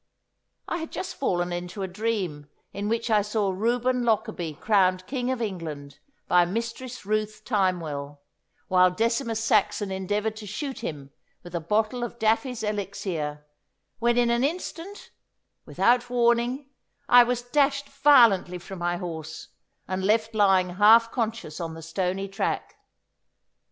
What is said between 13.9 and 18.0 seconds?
when in an instant, without warning, I was dashed